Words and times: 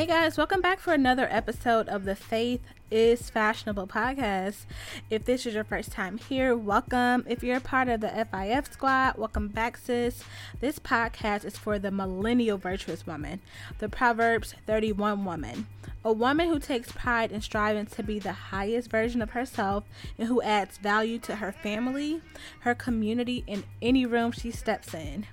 Hey 0.00 0.06
guys, 0.06 0.38
welcome 0.38 0.62
back 0.62 0.80
for 0.80 0.94
another 0.94 1.28
episode 1.30 1.86
of 1.90 2.06
the 2.06 2.16
Faith 2.16 2.62
is 2.90 3.28
Fashionable 3.28 3.86
podcast. 3.86 4.64
If 5.10 5.26
this 5.26 5.44
is 5.44 5.52
your 5.52 5.62
first 5.62 5.92
time 5.92 6.16
here, 6.16 6.56
welcome. 6.56 7.22
If 7.28 7.42
you're 7.42 7.58
a 7.58 7.60
part 7.60 7.90
of 7.90 8.00
the 8.00 8.08
FIF 8.08 8.72
squad, 8.72 9.18
welcome 9.18 9.48
back, 9.48 9.76
sis. 9.76 10.24
This 10.58 10.78
podcast 10.78 11.44
is 11.44 11.58
for 11.58 11.78
the 11.78 11.90
millennial 11.90 12.56
virtuous 12.56 13.06
woman, 13.06 13.42
the 13.78 13.90
Proverbs 13.90 14.54
31 14.66 15.26
woman, 15.26 15.66
a 16.02 16.14
woman 16.14 16.48
who 16.48 16.58
takes 16.58 16.92
pride 16.92 17.30
in 17.30 17.42
striving 17.42 17.84
to 17.84 18.02
be 18.02 18.18
the 18.18 18.32
highest 18.32 18.90
version 18.90 19.20
of 19.20 19.32
herself 19.32 19.84
and 20.16 20.28
who 20.28 20.40
adds 20.40 20.78
value 20.78 21.18
to 21.18 21.36
her 21.36 21.52
family, 21.52 22.22
her 22.60 22.74
community, 22.74 23.44
and 23.46 23.64
any 23.82 24.06
room 24.06 24.32
she 24.32 24.50
steps 24.50 24.94
in. 24.94 25.26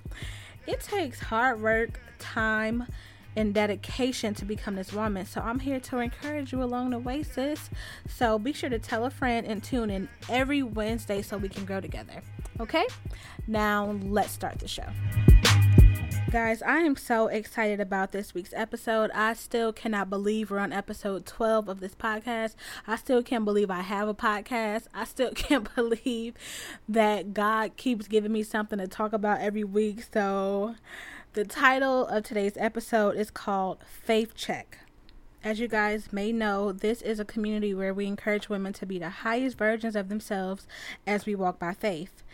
It 0.66 0.80
takes 0.80 1.20
hard 1.20 1.62
work, 1.62 2.00
time, 2.18 2.84
and 3.38 3.54
dedication 3.54 4.34
to 4.34 4.44
become 4.44 4.74
this 4.74 4.92
woman. 4.92 5.24
So 5.24 5.40
I'm 5.40 5.60
here 5.60 5.78
to 5.78 5.98
encourage 5.98 6.52
you 6.52 6.60
along 6.60 6.90
the 6.90 6.98
way, 6.98 7.22
sis. 7.22 7.70
So 8.08 8.36
be 8.38 8.52
sure 8.52 8.68
to 8.68 8.80
tell 8.80 9.04
a 9.04 9.10
friend 9.10 9.46
and 9.46 9.62
tune 9.62 9.90
in 9.90 10.08
every 10.28 10.62
Wednesday 10.62 11.22
so 11.22 11.38
we 11.38 11.48
can 11.48 11.64
grow 11.64 11.80
together. 11.80 12.20
Okay? 12.58 12.86
Now 13.46 13.96
let's 14.02 14.32
start 14.32 14.58
the 14.58 14.66
show. 14.66 14.86
Guys, 16.32 16.60
I 16.62 16.80
am 16.80 16.96
so 16.96 17.28
excited 17.28 17.80
about 17.80 18.12
this 18.12 18.34
week's 18.34 18.52
episode. 18.54 19.10
I 19.12 19.32
still 19.32 19.72
cannot 19.72 20.10
believe 20.10 20.50
we're 20.50 20.58
on 20.58 20.74
episode 20.74 21.24
12 21.24 21.68
of 21.68 21.80
this 21.80 21.94
podcast. 21.94 22.54
I 22.86 22.96
still 22.96 23.22
can't 23.22 23.46
believe 23.46 23.70
I 23.70 23.80
have 23.80 24.08
a 24.08 24.14
podcast. 24.14 24.88
I 24.92 25.04
still 25.04 25.30
can't 25.34 25.74
believe 25.74 26.34
that 26.88 27.32
God 27.32 27.76
keeps 27.76 28.08
giving 28.08 28.32
me 28.32 28.42
something 28.42 28.78
to 28.78 28.88
talk 28.88 29.12
about 29.12 29.40
every 29.40 29.64
week. 29.64 30.04
So, 30.12 30.74
the 31.38 31.44
title 31.44 32.04
of 32.08 32.24
today's 32.24 32.56
episode 32.56 33.14
is 33.14 33.30
called 33.30 33.78
Faith 33.86 34.34
Check. 34.34 34.78
As 35.44 35.60
you 35.60 35.68
guys 35.68 36.12
may 36.12 36.32
know, 36.32 36.72
this 36.72 37.00
is 37.00 37.20
a 37.20 37.24
community 37.24 37.72
where 37.72 37.94
we 37.94 38.06
encourage 38.06 38.48
women 38.48 38.72
to 38.72 38.84
be 38.84 38.98
the 38.98 39.08
highest 39.08 39.56
versions 39.56 39.94
of 39.94 40.08
themselves 40.08 40.66
as 41.06 41.26
we 41.26 41.36
walk 41.36 41.60
by 41.60 41.74
faith. 41.74 42.24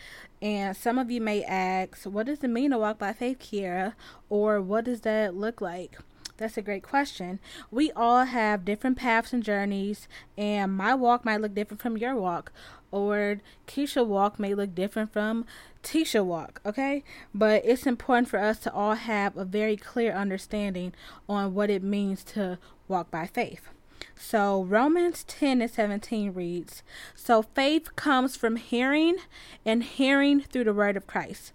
And 0.40 0.74
some 0.74 0.98
of 0.98 1.10
you 1.10 1.20
may 1.20 1.44
ask, 1.44 2.04
what 2.04 2.24
does 2.24 2.42
it 2.42 2.48
mean 2.48 2.70
to 2.70 2.78
walk 2.78 2.98
by 2.98 3.12
faith, 3.12 3.40
Keaira? 3.40 3.92
Or 4.30 4.58
what 4.62 4.86
does 4.86 5.02
that 5.02 5.36
look 5.36 5.60
like? 5.60 5.98
That's 6.36 6.56
a 6.56 6.62
great 6.62 6.82
question. 6.82 7.38
We 7.70 7.92
all 7.92 8.24
have 8.24 8.64
different 8.64 8.96
paths 8.96 9.32
and 9.32 9.42
journeys, 9.42 10.08
and 10.36 10.76
my 10.76 10.94
walk 10.94 11.24
might 11.24 11.40
look 11.40 11.54
different 11.54 11.80
from 11.80 11.96
your 11.96 12.16
walk, 12.16 12.50
or 12.90 13.40
Keisha 13.68 14.04
walk 14.04 14.38
may 14.38 14.54
look 14.54 14.74
different 14.74 15.12
from 15.12 15.46
Tisha 15.84 16.24
walk, 16.24 16.60
okay? 16.66 17.04
But 17.32 17.64
it's 17.64 17.86
important 17.86 18.28
for 18.28 18.40
us 18.40 18.58
to 18.60 18.72
all 18.72 18.94
have 18.94 19.36
a 19.36 19.44
very 19.44 19.76
clear 19.76 20.12
understanding 20.12 20.92
on 21.28 21.54
what 21.54 21.70
it 21.70 21.82
means 21.82 22.24
to 22.24 22.58
walk 22.88 23.10
by 23.12 23.26
faith. 23.26 23.68
So 24.16 24.64
Romans 24.64 25.24
10 25.24 25.62
and 25.62 25.70
17 25.70 26.32
reads, 26.32 26.82
So 27.14 27.42
faith 27.42 27.94
comes 27.96 28.36
from 28.36 28.56
hearing, 28.56 29.16
and 29.64 29.84
hearing 29.84 30.40
through 30.40 30.64
the 30.64 30.74
word 30.74 30.96
of 30.96 31.06
Christ. 31.06 31.52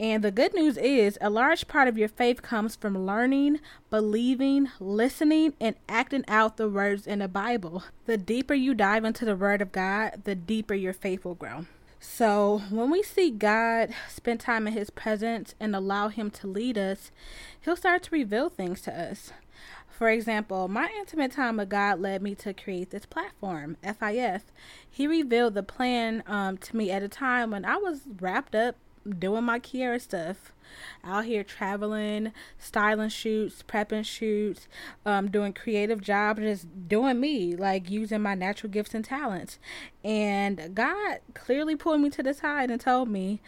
And 0.00 0.22
the 0.22 0.30
good 0.30 0.54
news 0.54 0.76
is, 0.76 1.18
a 1.20 1.28
large 1.28 1.66
part 1.66 1.88
of 1.88 1.98
your 1.98 2.08
faith 2.08 2.40
comes 2.40 2.76
from 2.76 3.04
learning, 3.04 3.58
believing, 3.90 4.70
listening, 4.78 5.54
and 5.60 5.74
acting 5.88 6.24
out 6.28 6.56
the 6.56 6.68
words 6.68 7.04
in 7.04 7.18
the 7.18 7.26
Bible. 7.26 7.82
The 8.06 8.16
deeper 8.16 8.54
you 8.54 8.74
dive 8.74 9.04
into 9.04 9.24
the 9.24 9.34
Word 9.34 9.60
of 9.60 9.72
God, 9.72 10.22
the 10.22 10.36
deeper 10.36 10.74
your 10.74 10.92
faith 10.92 11.24
will 11.24 11.34
grow. 11.34 11.66
So, 11.98 12.62
when 12.70 12.90
we 12.90 13.02
see 13.02 13.32
God 13.32 13.92
spend 14.08 14.38
time 14.38 14.68
in 14.68 14.72
His 14.72 14.88
presence 14.88 15.56
and 15.58 15.74
allow 15.74 16.08
Him 16.08 16.30
to 16.30 16.46
lead 16.46 16.78
us, 16.78 17.10
He'll 17.60 17.74
start 17.74 18.04
to 18.04 18.10
reveal 18.12 18.48
things 18.48 18.80
to 18.82 18.96
us. 18.96 19.32
For 19.88 20.10
example, 20.10 20.68
my 20.68 20.88
intimate 20.96 21.32
time 21.32 21.56
with 21.56 21.70
God 21.70 22.00
led 22.00 22.22
me 22.22 22.36
to 22.36 22.54
create 22.54 22.90
this 22.90 23.04
platform, 23.04 23.76
FIF. 23.82 24.42
He 24.88 25.08
revealed 25.08 25.54
the 25.54 25.64
plan 25.64 26.22
um, 26.28 26.56
to 26.58 26.76
me 26.76 26.92
at 26.92 27.02
a 27.02 27.08
time 27.08 27.50
when 27.50 27.64
I 27.64 27.78
was 27.78 28.02
wrapped 28.20 28.54
up 28.54 28.76
doing 29.18 29.44
my 29.44 29.58
Keaira 29.58 30.00
stuff 30.00 30.52
out 31.02 31.24
here 31.24 31.42
traveling, 31.42 32.32
styling 32.58 33.08
shoots, 33.08 33.64
prepping 33.66 34.04
shoots, 34.04 34.68
um, 35.06 35.30
doing 35.30 35.52
creative 35.52 36.00
jobs, 36.00 36.40
just 36.40 36.88
doing 36.88 37.20
me, 37.20 37.56
like 37.56 37.90
using 37.90 38.22
my 38.22 38.34
natural 38.34 38.70
gifts 38.70 38.94
and 38.94 39.04
talents. 39.04 39.58
And 40.04 40.74
God 40.74 41.18
clearly 41.34 41.76
pulled 41.76 42.00
me 42.00 42.10
to 42.10 42.22
the 42.22 42.34
side 42.34 42.70
and 42.70 42.80
told 42.80 43.08
me, 43.08 43.40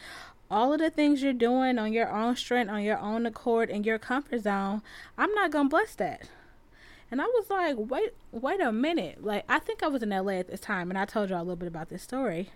all 0.51 0.73
of 0.73 0.81
the 0.81 0.91
things 0.91 1.23
you're 1.23 1.33
doing 1.33 1.79
on 1.79 1.93
your 1.93 2.11
own 2.11 2.35
strength, 2.35 2.71
on 2.71 2.83
your 2.83 2.99
own 2.99 3.25
accord, 3.25 3.71
in 3.71 3.85
your 3.85 3.99
comfort 3.99 4.43
zone, 4.43 4.83
I'm 5.17 5.33
not 5.35 5.53
gonna 5.53 5.69
bless 5.69 5.95
that. 5.95 6.29
And 7.11 7.21
I 7.21 7.25
was 7.25 7.51
like, 7.51 7.77
wait, 7.79 8.15
wait 8.33 8.61
a 8.61 8.73
minute. 8.73 9.25
Like, 9.25 9.45
I 9.49 9.59
think 9.59 9.83
I 9.83 9.89
was 9.89 10.03
in 10.03 10.11
LA 10.11 10.35
at 10.35 10.49
this 10.49 10.61
time, 10.61 10.91
and 10.91 10.99
I 10.99 11.05
told 11.05 11.31
you 11.31 11.37
all 11.37 11.43
a 11.43 11.45
little 11.45 11.57
bit 11.57 11.69
about 11.69 11.89
this 11.89 12.03
story. 12.03 12.51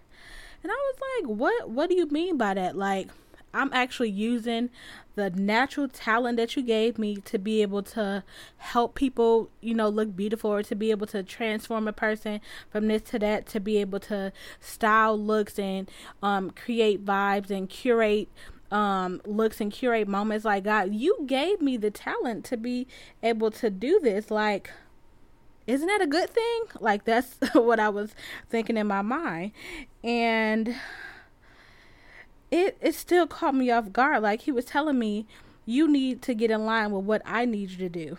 And 0.64 0.72
I 0.72 0.74
was 0.74 0.96
like, 1.20 1.38
what? 1.38 1.70
What 1.70 1.90
do 1.90 1.94
you 1.94 2.06
mean 2.06 2.38
by 2.38 2.54
that? 2.54 2.74
Like, 2.74 3.08
I'm 3.52 3.70
actually 3.72 4.10
using 4.10 4.70
the 5.14 5.30
natural 5.30 5.88
talent 5.88 6.38
that 6.38 6.56
you 6.56 6.62
gave 6.62 6.98
me 6.98 7.16
to 7.16 7.38
be 7.38 7.62
able 7.62 7.82
to 7.82 8.24
help 8.56 8.94
people, 8.94 9.50
you 9.60 9.74
know, 9.74 9.88
look 9.88 10.16
beautiful 10.16 10.50
or 10.50 10.62
to 10.62 10.74
be 10.74 10.90
able 10.90 11.06
to 11.08 11.22
transform 11.22 11.86
a 11.86 11.92
person 11.92 12.40
from 12.70 12.88
this 12.88 13.02
to 13.02 13.18
that, 13.20 13.46
to 13.48 13.60
be 13.60 13.76
able 13.76 14.00
to 14.00 14.32
style 14.58 15.16
looks 15.16 15.58
and 15.58 15.88
um, 16.22 16.50
create 16.50 17.04
vibes 17.04 17.50
and 17.50 17.68
curate 17.68 18.28
um, 18.72 19.20
looks 19.24 19.60
and 19.60 19.70
curate 19.70 20.08
moments. 20.08 20.44
Like, 20.44 20.64
God, 20.64 20.94
you 20.94 21.24
gave 21.26 21.60
me 21.60 21.76
the 21.76 21.90
talent 21.90 22.44
to 22.46 22.56
be 22.56 22.88
able 23.22 23.50
to 23.52 23.70
do 23.70 24.00
this. 24.00 24.30
Like, 24.30 24.70
isn't 25.66 25.86
that 25.86 26.00
a 26.02 26.06
good 26.06 26.30
thing? 26.30 26.62
Like, 26.80 27.04
that's 27.04 27.36
what 27.54 27.80
I 27.80 27.88
was 27.88 28.14
thinking 28.48 28.76
in 28.76 28.86
my 28.86 29.02
mind. 29.02 29.52
And 30.02 30.76
it 32.50 32.76
it 32.80 32.94
still 32.94 33.26
caught 33.26 33.54
me 33.54 33.70
off 33.70 33.92
guard. 33.92 34.22
Like 34.22 34.42
he 34.42 34.52
was 34.52 34.64
telling 34.64 34.98
me, 34.98 35.26
you 35.66 35.88
need 35.88 36.22
to 36.22 36.34
get 36.34 36.50
in 36.50 36.64
line 36.64 36.92
with 36.92 37.04
what 37.04 37.22
I 37.24 37.44
need 37.44 37.70
you 37.70 37.78
to 37.78 37.88
do. 37.88 38.18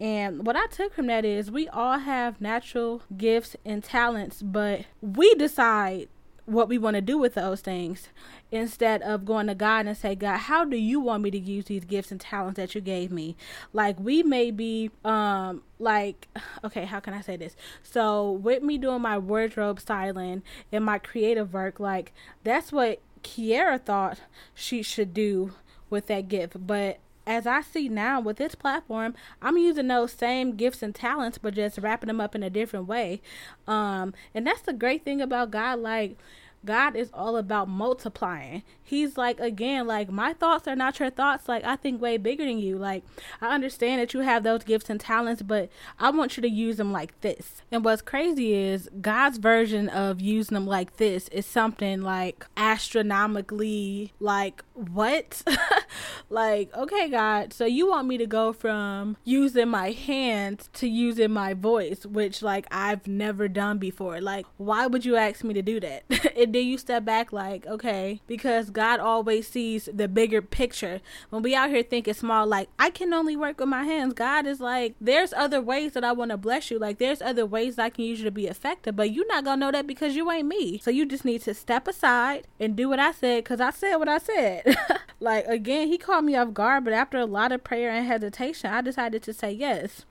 And 0.00 0.46
what 0.46 0.56
I 0.56 0.66
took 0.66 0.94
from 0.94 1.06
that 1.08 1.24
is 1.24 1.50
we 1.50 1.68
all 1.68 1.98
have 1.98 2.40
natural 2.40 3.02
gifts 3.16 3.54
and 3.64 3.84
talents, 3.84 4.42
but 4.42 4.86
we 5.00 5.34
decide 5.34 6.08
what 6.50 6.68
we 6.68 6.78
want 6.78 6.96
to 6.96 7.00
do 7.00 7.16
with 7.16 7.34
those 7.34 7.60
things 7.60 8.08
instead 8.50 9.02
of 9.02 9.24
going 9.24 9.46
to 9.46 9.54
God 9.54 9.86
and 9.86 9.96
say, 9.96 10.14
God, 10.14 10.38
how 10.38 10.64
do 10.64 10.76
you 10.76 10.98
want 10.98 11.22
me 11.22 11.30
to 11.30 11.38
use 11.38 11.66
these 11.66 11.84
gifts 11.84 12.10
and 12.10 12.20
talents 12.20 12.56
that 12.56 12.74
you 12.74 12.80
gave 12.80 13.10
me? 13.10 13.36
Like 13.72 13.98
we 13.98 14.22
may 14.22 14.50
be 14.50 14.90
um 15.04 15.62
like 15.78 16.28
okay, 16.64 16.84
how 16.84 17.00
can 17.00 17.14
I 17.14 17.20
say 17.20 17.36
this? 17.36 17.56
So 17.82 18.32
with 18.32 18.62
me 18.62 18.78
doing 18.78 19.02
my 19.02 19.18
wardrobe 19.18 19.80
styling 19.80 20.42
and 20.72 20.84
my 20.84 20.98
creative 20.98 21.54
work, 21.54 21.78
like 21.78 22.12
that's 22.42 22.72
what 22.72 23.00
Keaira 23.22 23.80
thought 23.80 24.20
she 24.54 24.82
should 24.82 25.14
do 25.14 25.52
with 25.88 26.06
that 26.06 26.28
gift. 26.28 26.66
But 26.66 26.98
as 27.30 27.46
I 27.46 27.60
see 27.60 27.88
now 27.88 28.20
with 28.20 28.38
this 28.38 28.56
platform, 28.56 29.14
I'm 29.40 29.56
using 29.56 29.86
those 29.86 30.12
same 30.12 30.56
gifts 30.56 30.82
and 30.82 30.92
talents, 30.92 31.38
but 31.38 31.54
just 31.54 31.78
wrapping 31.78 32.08
them 32.08 32.20
up 32.20 32.34
in 32.34 32.42
a 32.42 32.50
different 32.50 32.88
way. 32.88 33.22
Um, 33.68 34.14
and 34.34 34.44
that's 34.44 34.62
the 34.62 34.72
great 34.72 35.04
thing 35.04 35.20
about 35.20 35.52
God. 35.52 35.78
Like, 35.78 36.16
God 36.64 36.94
is 36.96 37.10
all 37.14 37.36
about 37.36 37.68
multiplying. 37.68 38.62
He's 38.82 39.16
like, 39.16 39.40
again, 39.40 39.86
like, 39.86 40.10
my 40.10 40.32
thoughts 40.32 40.66
are 40.66 40.76
not 40.76 40.98
your 40.98 41.10
thoughts. 41.10 41.48
Like, 41.48 41.64
I 41.64 41.76
think 41.76 42.02
way 42.02 42.16
bigger 42.16 42.44
than 42.44 42.58
you. 42.58 42.76
Like, 42.76 43.04
I 43.40 43.54
understand 43.54 44.00
that 44.00 44.12
you 44.12 44.20
have 44.20 44.42
those 44.42 44.64
gifts 44.64 44.90
and 44.90 45.00
talents, 45.00 45.42
but 45.42 45.70
I 45.98 46.10
want 46.10 46.36
you 46.36 46.40
to 46.42 46.50
use 46.50 46.76
them 46.76 46.92
like 46.92 47.18
this. 47.20 47.62
And 47.70 47.84
what's 47.84 48.02
crazy 48.02 48.52
is 48.52 48.90
God's 49.00 49.38
version 49.38 49.88
of 49.88 50.20
using 50.20 50.54
them 50.54 50.66
like 50.66 50.96
this 50.96 51.28
is 51.28 51.46
something 51.46 52.02
like 52.02 52.44
astronomically, 52.56 54.12
like, 54.18 54.64
what? 54.74 55.42
like, 56.28 56.74
okay, 56.74 57.08
God, 57.08 57.52
so 57.52 57.64
you 57.64 57.88
want 57.88 58.08
me 58.08 58.18
to 58.18 58.26
go 58.26 58.52
from 58.52 59.16
using 59.24 59.68
my 59.68 59.92
hands 59.92 60.68
to 60.74 60.88
using 60.88 61.30
my 61.30 61.54
voice, 61.54 62.04
which, 62.04 62.42
like, 62.42 62.66
I've 62.70 63.06
never 63.06 63.46
done 63.46 63.78
before. 63.78 64.20
Like, 64.20 64.46
why 64.56 64.86
would 64.86 65.04
you 65.04 65.16
ask 65.16 65.44
me 65.44 65.54
to 65.54 65.62
do 65.62 65.80
that? 65.80 66.02
and 66.50 66.54
then 66.56 66.66
you 66.66 66.78
step 66.78 67.04
back, 67.04 67.32
like, 67.32 67.64
okay, 67.64 68.20
because 68.26 68.70
God 68.70 68.98
always 68.98 69.46
sees 69.46 69.88
the 69.94 70.08
bigger 70.08 70.42
picture. 70.42 71.00
When 71.28 71.42
we 71.42 71.54
out 71.54 71.70
here 71.70 71.84
thinking 71.84 72.12
small, 72.12 72.44
like, 72.44 72.68
I 72.76 72.90
can 72.90 73.14
only 73.14 73.36
work 73.36 73.60
with 73.60 73.68
my 73.68 73.84
hands, 73.84 74.14
God 74.14 74.48
is 74.48 74.58
like, 74.58 74.96
there's 75.00 75.32
other 75.32 75.60
ways 75.60 75.92
that 75.92 76.02
I 76.02 76.10
want 76.10 76.32
to 76.32 76.36
bless 76.36 76.68
you. 76.68 76.76
Like, 76.80 76.98
there's 76.98 77.22
other 77.22 77.46
ways 77.46 77.78
I 77.78 77.88
can 77.88 78.04
use 78.04 78.18
you 78.18 78.24
to 78.24 78.32
be 78.32 78.48
effective, 78.48 78.96
but 78.96 79.12
you're 79.12 79.28
not 79.28 79.44
gonna 79.44 79.60
know 79.60 79.70
that 79.70 79.86
because 79.86 80.16
you 80.16 80.28
ain't 80.28 80.48
me. 80.48 80.78
So 80.78 80.90
you 80.90 81.06
just 81.06 81.24
need 81.24 81.42
to 81.42 81.54
step 81.54 81.86
aside 81.86 82.48
and 82.58 82.74
do 82.74 82.88
what 82.88 82.98
I 82.98 83.12
said 83.12 83.44
because 83.44 83.60
I 83.60 83.70
said 83.70 83.94
what 83.98 84.08
I 84.08 84.18
said. 84.18 84.76
like, 85.20 85.46
again, 85.46 85.86
he 85.86 85.98
caught 85.98 86.24
me 86.24 86.34
off 86.34 86.52
guard, 86.52 86.82
but 86.82 86.92
after 86.92 87.16
a 87.16 87.26
lot 87.26 87.52
of 87.52 87.62
prayer 87.62 87.90
and 87.90 88.08
hesitation, 88.08 88.70
I 88.70 88.80
decided 88.80 89.22
to 89.22 89.32
say 89.32 89.52
yes. 89.52 90.04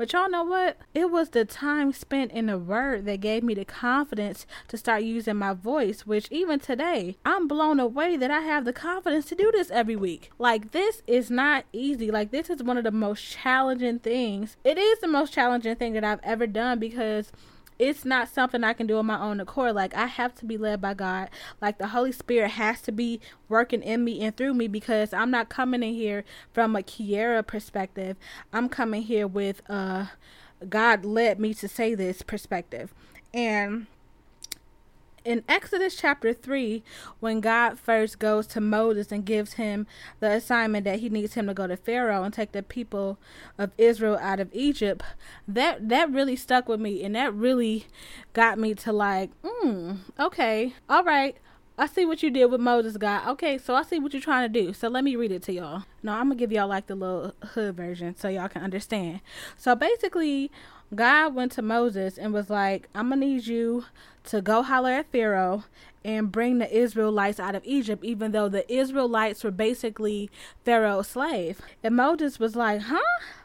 But 0.00 0.14
y'all 0.14 0.30
know 0.30 0.44
what? 0.44 0.78
It 0.94 1.10
was 1.10 1.28
the 1.28 1.44
time 1.44 1.92
spent 1.92 2.32
in 2.32 2.46
the 2.46 2.56
word 2.56 3.04
that 3.04 3.20
gave 3.20 3.42
me 3.42 3.52
the 3.52 3.66
confidence 3.66 4.46
to 4.68 4.78
start 4.78 5.02
using 5.02 5.36
my 5.36 5.52
voice, 5.52 6.06
which 6.06 6.26
even 6.30 6.58
today, 6.58 7.18
I'm 7.22 7.46
blown 7.46 7.78
away 7.78 8.16
that 8.16 8.30
I 8.30 8.40
have 8.40 8.64
the 8.64 8.72
confidence 8.72 9.26
to 9.26 9.34
do 9.34 9.52
this 9.52 9.70
every 9.70 9.96
week. 9.96 10.30
Like, 10.38 10.70
this 10.70 11.02
is 11.06 11.30
not 11.30 11.66
easy. 11.74 12.10
Like, 12.10 12.30
this 12.30 12.48
is 12.48 12.62
one 12.62 12.78
of 12.78 12.84
the 12.84 12.90
most 12.90 13.28
challenging 13.28 13.98
things. 13.98 14.56
It 14.64 14.78
is 14.78 15.00
the 15.00 15.06
most 15.06 15.34
challenging 15.34 15.76
thing 15.76 15.92
that 15.92 16.04
I've 16.04 16.20
ever 16.22 16.46
done 16.46 16.78
because 16.78 17.30
it's 17.80 18.04
not 18.04 18.28
something 18.28 18.62
I 18.62 18.74
can 18.74 18.86
do 18.86 18.98
on 18.98 19.06
my 19.06 19.18
own 19.18 19.40
accord. 19.40 19.74
Like 19.74 19.94
I 19.94 20.06
have 20.06 20.34
to 20.36 20.44
be 20.44 20.58
led 20.58 20.80
by 20.80 20.94
God. 20.94 21.30
Like 21.62 21.78
the 21.78 21.88
Holy 21.88 22.12
Spirit 22.12 22.52
has 22.52 22.82
to 22.82 22.92
be 22.92 23.20
working 23.48 23.82
in 23.82 24.04
me 24.04 24.20
and 24.20 24.36
through 24.36 24.54
me 24.54 24.68
because 24.68 25.14
I'm 25.14 25.30
not 25.30 25.48
coming 25.48 25.82
in 25.82 25.94
here 25.94 26.24
from 26.52 26.76
a 26.76 26.82
Keaira 26.82 27.46
perspective. 27.46 28.18
I'm 28.52 28.68
coming 28.68 29.02
here 29.02 29.26
with 29.26 29.62
uh 29.68 30.06
God 30.68 31.06
led 31.06 31.40
me 31.40 31.54
to 31.54 31.68
say 31.68 31.94
this 31.94 32.20
perspective. 32.20 32.92
And 33.32 33.86
in 35.24 35.44
Exodus 35.48 35.96
chapter 35.96 36.32
3, 36.32 36.82
when 37.20 37.40
God 37.40 37.78
first 37.78 38.18
goes 38.18 38.46
to 38.48 38.60
Moses 38.60 39.12
and 39.12 39.24
gives 39.24 39.54
him 39.54 39.86
the 40.20 40.30
assignment 40.30 40.84
that 40.84 41.00
he 41.00 41.08
needs 41.08 41.34
him 41.34 41.46
to 41.46 41.54
go 41.54 41.66
to 41.66 41.76
Pharaoh 41.76 42.22
and 42.22 42.32
take 42.32 42.52
the 42.52 42.62
people 42.62 43.18
of 43.58 43.70
Israel 43.78 44.18
out 44.20 44.40
of 44.40 44.48
Egypt, 44.52 45.02
that 45.46 45.88
that 45.88 46.10
really 46.10 46.36
stuck 46.36 46.68
with 46.68 46.80
me 46.80 47.04
and 47.04 47.14
that 47.14 47.34
really 47.34 47.86
got 48.32 48.58
me 48.58 48.74
to 48.74 48.92
like, 48.92 49.30
mm, 49.42 49.98
okay, 50.18 50.74
all 50.88 51.04
right. 51.04 51.36
I 51.80 51.86
see 51.86 52.04
what 52.04 52.22
you 52.22 52.30
did 52.30 52.44
with 52.50 52.60
Moses, 52.60 52.98
God. 52.98 53.26
Okay, 53.26 53.56
so 53.56 53.74
I 53.74 53.84
see 53.84 53.98
what 53.98 54.12
you're 54.12 54.20
trying 54.20 54.52
to 54.52 54.60
do. 54.60 54.74
So 54.74 54.88
let 54.88 55.02
me 55.02 55.16
read 55.16 55.32
it 55.32 55.42
to 55.44 55.52
y'all. 55.54 55.84
No, 56.02 56.12
I'm 56.12 56.24
gonna 56.24 56.34
give 56.34 56.52
y'all 56.52 56.68
like 56.68 56.88
the 56.88 56.94
little 56.94 57.34
hood 57.42 57.74
version 57.74 58.14
so 58.14 58.28
y'all 58.28 58.50
can 58.50 58.62
understand. 58.62 59.22
So 59.56 59.74
basically, 59.74 60.50
God 60.94 61.34
went 61.34 61.52
to 61.52 61.62
Moses 61.62 62.18
and 62.18 62.34
was 62.34 62.50
like, 62.50 62.90
I'm 62.94 63.08
gonna 63.08 63.24
need 63.24 63.46
you 63.46 63.86
to 64.24 64.42
go 64.42 64.62
holler 64.62 64.90
at 64.90 65.10
Pharaoh 65.10 65.64
and 66.04 66.30
bring 66.30 66.58
the 66.58 66.70
Israelites 66.70 67.40
out 67.40 67.54
of 67.54 67.64
Egypt, 67.64 68.04
even 68.04 68.32
though 68.32 68.50
the 68.50 68.70
Israelites 68.70 69.42
were 69.42 69.50
basically 69.50 70.28
Pharaoh's 70.66 71.08
slave. 71.08 71.62
And 71.82 71.96
Moses 71.96 72.38
was 72.38 72.56
like, 72.56 72.82
huh? 72.82 73.00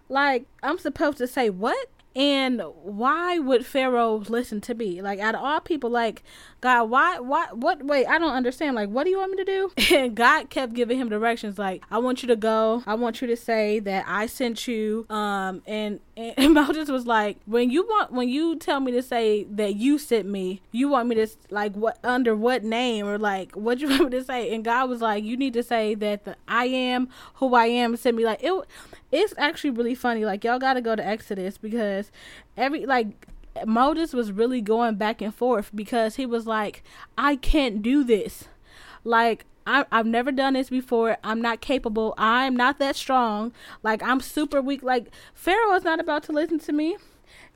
Like, 0.10 0.46
I'm 0.62 0.78
supposed 0.78 1.20
to 1.20 1.28
say 1.28 1.50
what? 1.50 1.88
And 2.16 2.62
why 2.84 3.40
would 3.40 3.66
Pharaoh 3.66 4.24
listen 4.30 4.62
to 4.62 4.74
me? 4.74 5.02
Like 5.02 5.20
out 5.20 5.36
of 5.36 5.42
all 5.42 5.60
people, 5.60 5.90
like 5.90 6.24
God, 6.66 6.90
why, 6.90 7.20
why, 7.20 7.46
what? 7.52 7.84
Wait, 7.84 8.08
I 8.08 8.18
don't 8.18 8.34
understand. 8.34 8.76
Like, 8.76 8.90
what 8.90 9.04
do 9.04 9.12
you 9.12 9.20
want 9.20 9.30
me 9.30 9.38
to 9.38 9.46
do? 9.46 9.72
And 9.96 10.16
God 10.16 10.50
kept 10.50 10.74
giving 10.74 10.98
him 10.98 11.10
directions. 11.10 11.60
Like, 11.60 11.84
I 11.92 12.00
want 12.00 12.24
you 12.24 12.28
to 12.30 12.36
go. 12.36 12.82
I 12.88 12.96
want 12.96 13.22
you 13.22 13.28
to 13.28 13.38
say 13.38 13.78
that 13.82 14.04
I 14.08 14.26
sent 14.26 14.68
you. 14.68 15.06
Um, 15.12 15.62
and 15.68 16.00
and 16.18 16.56
Moses 16.56 16.90
was 16.90 17.06
like, 17.06 17.38
when 17.46 17.70
you 17.70 17.84
want, 17.84 18.12
when 18.12 18.30
you 18.30 18.56
tell 18.56 18.80
me 18.80 18.92
to 18.94 19.04
say 19.04 19.44
that 19.44 19.76
you 19.76 20.00
sent 20.00 20.28
me, 20.28 20.62
you 20.72 20.90
want 20.90 21.08
me 21.08 21.16
to 21.16 21.28
like 21.52 21.76
what 21.76 22.00
under 22.04 22.36
what 22.36 22.64
name 22.64 23.06
or 23.08 23.20
like 23.20 23.56
what 23.56 23.80
you 23.80 23.88
want 23.92 24.06
me 24.06 24.10
to 24.10 24.24
say? 24.24 24.52
And 24.56 24.66
God 24.66 24.90
was 24.90 25.02
like, 25.02 25.24
you 25.24 25.38
need 25.38 25.54
to 25.54 25.62
say 25.62 25.94
that 25.94 26.26
the 26.26 26.36
I 26.48 26.66
am 26.66 27.10
who 27.36 27.54
I 27.54 27.68
am 27.68 27.96
sent 27.96 28.18
me. 28.18 28.26
Like 28.26 28.44
it, 28.44 28.52
it's 29.12 29.36
actually 29.38 29.70
really 29.70 29.96
funny. 29.96 30.26
Like 30.26 30.44
y'all 30.44 30.58
got 30.58 30.74
to 30.74 30.82
go 30.82 30.96
to 30.96 31.06
Exodus 31.06 31.60
because 31.60 32.12
every 32.58 32.88
like 32.88 33.28
Moses 33.66 34.14
was 34.14 34.32
really 34.32 34.62
going 34.62 34.96
back 34.96 35.22
and 35.22 35.34
forth 35.34 35.72
because 35.74 36.16
he 36.16 36.26
was 36.26 36.46
like, 36.46 36.84
I 37.18 37.36
can't 37.36 37.82
do 37.82 38.04
this. 38.04 38.46
Like 39.04 39.46
I, 39.68 39.86
I've 39.92 40.06
never 40.06 40.32
done 40.32 40.54
this 40.54 40.70
before. 40.70 41.18
I'm 41.24 41.42
not 41.42 41.62
capable. 41.62 42.14
I'm 42.18 42.56
not 42.56 42.80
that 42.80 42.96
strong. 42.96 43.52
Like 43.84 44.04
I'm 44.04 44.20
super 44.20 44.62
weak. 44.62 44.84
Like 44.84 45.08
Pharaoh 45.34 45.76
is 45.76 45.84
not 45.84 46.00
about 46.00 46.24
to 46.24 46.32
listen 46.32 46.60
to 46.60 46.74
me. 46.74 46.98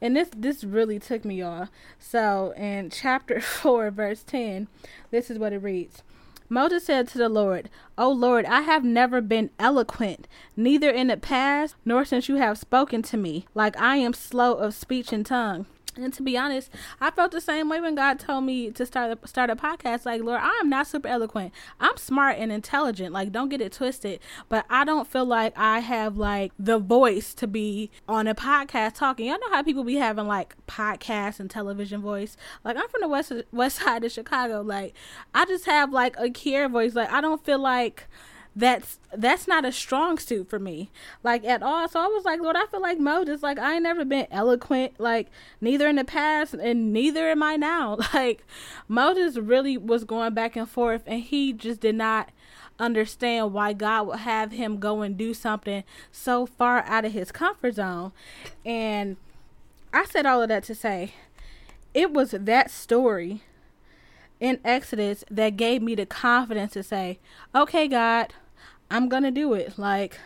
And 0.01 0.15
this 0.15 0.29
this 0.35 0.63
really 0.63 0.99
took 0.99 1.25
me 1.25 1.35
y'all. 1.35 1.69
So 1.99 2.53
in 2.55 2.89
chapter 2.91 3.41
four, 3.41 3.91
verse 3.91 4.23
ten, 4.23 4.67
this 5.11 5.29
is 5.29 5.37
what 5.37 5.53
it 5.53 5.61
reads. 5.61 6.03
Moses 6.51 6.83
said 6.85 7.07
to 7.09 7.19
the 7.19 7.29
Lord, 7.29 7.69
O 7.95 8.09
Lord, 8.09 8.45
I 8.45 8.61
have 8.61 8.83
never 8.83 9.21
been 9.21 9.51
eloquent, 9.59 10.27
neither 10.57 10.89
in 10.89 11.05
the 11.05 11.17
past 11.17 11.75
nor 11.85 12.03
since 12.03 12.27
you 12.27 12.37
have 12.37 12.57
spoken 12.57 13.03
to 13.03 13.17
me, 13.17 13.45
like 13.53 13.79
I 13.79 13.97
am 13.97 14.13
slow 14.13 14.55
of 14.55 14.73
speech 14.73 15.13
and 15.13 15.23
tongue. 15.23 15.67
And 16.03 16.13
to 16.13 16.23
be 16.23 16.37
honest, 16.37 16.69
I 16.99 17.11
felt 17.11 17.31
the 17.31 17.41
same 17.41 17.69
way 17.69 17.81
when 17.81 17.95
God 17.95 18.19
told 18.19 18.43
me 18.43 18.71
to 18.71 18.85
start 18.85 19.17
a, 19.21 19.27
start 19.27 19.49
a 19.49 19.55
podcast. 19.55 20.05
Like, 20.05 20.21
Lord, 20.21 20.39
I 20.41 20.59
am 20.61 20.69
not 20.69 20.87
super 20.87 21.07
eloquent. 21.07 21.53
I'm 21.79 21.97
smart 21.97 22.37
and 22.37 22.51
intelligent. 22.51 23.13
Like, 23.13 23.31
don't 23.31 23.49
get 23.49 23.61
it 23.61 23.71
twisted. 23.71 24.19
But 24.47 24.65
I 24.69 24.83
don't 24.83 25.07
feel 25.07 25.25
like 25.25 25.57
I 25.57 25.79
have 25.79 26.17
like 26.17 26.51
the 26.57 26.79
voice 26.79 27.33
to 27.35 27.47
be 27.47 27.91
on 28.07 28.27
a 28.27 28.35
podcast 28.35 28.95
talking. 28.95 29.27
Y'all 29.27 29.39
know 29.39 29.51
how 29.51 29.63
people 29.63 29.83
be 29.83 29.95
having 29.95 30.27
like 30.27 30.55
podcasts 30.67 31.39
and 31.39 31.49
television 31.49 32.01
voice. 32.01 32.37
Like, 32.63 32.77
I'm 32.77 32.87
from 32.89 33.01
the 33.01 33.07
west 33.07 33.31
west 33.51 33.79
side 33.83 34.03
of 34.03 34.11
Chicago. 34.11 34.61
Like, 34.61 34.95
I 35.33 35.45
just 35.45 35.65
have 35.65 35.91
like 35.91 36.15
a 36.17 36.29
care 36.29 36.69
voice. 36.69 36.95
Like, 36.95 37.11
I 37.11 37.21
don't 37.21 37.43
feel 37.43 37.59
like 37.59 38.07
that's 38.55 38.99
that's 39.15 39.47
not 39.47 39.63
a 39.63 39.71
strong 39.71 40.17
suit 40.17 40.49
for 40.49 40.59
me 40.59 40.89
like 41.23 41.43
at 41.45 41.61
all. 41.61 41.87
So 41.87 41.99
i 41.99 42.07
was 42.07 42.25
like 42.25 42.41
lord 42.41 42.55
i 42.55 42.65
feel 42.65 42.81
like 42.81 42.99
moses 42.99 43.43
like 43.43 43.59
i 43.59 43.75
ain't 43.75 43.83
never 43.83 44.03
been 44.03 44.27
eloquent 44.31 44.99
like 44.99 45.29
neither 45.61 45.87
in 45.87 45.95
the 45.95 46.03
past 46.03 46.53
and 46.53 46.91
neither 46.91 47.29
am 47.29 47.43
i 47.43 47.55
now. 47.55 47.97
Like 48.13 48.45
moses 48.87 49.37
really 49.37 49.77
was 49.77 50.03
going 50.03 50.33
back 50.33 50.55
and 50.55 50.67
forth 50.67 51.03
and 51.05 51.21
he 51.21 51.53
just 51.53 51.79
did 51.79 51.95
not 51.95 52.29
understand 52.79 53.53
why 53.53 53.73
god 53.73 54.07
would 54.07 54.19
have 54.19 54.51
him 54.51 54.79
go 54.79 55.01
and 55.01 55.15
do 55.15 55.33
something 55.33 55.83
so 56.11 56.45
far 56.45 56.83
out 56.85 57.05
of 57.05 57.13
his 57.13 57.31
comfort 57.31 57.75
zone. 57.75 58.11
And 58.65 59.17
i 59.93 60.05
said 60.05 60.25
all 60.25 60.41
of 60.41 60.49
that 60.49 60.63
to 60.63 60.75
say 60.75 61.13
it 61.93 62.11
was 62.11 62.31
that 62.31 62.71
story 62.71 63.43
in 64.39 64.59
Exodus 64.63 65.23
that 65.29 65.57
gave 65.57 65.81
me 65.81 65.95
the 65.95 66.05
confidence 66.05 66.73
to 66.73 66.83
say, 66.83 67.19
okay, 67.53 67.87
God, 67.87 68.33
I'm 68.89 69.09
going 69.09 69.23
to 69.23 69.31
do 69.31 69.53
it. 69.53 69.77
Like, 69.77 70.17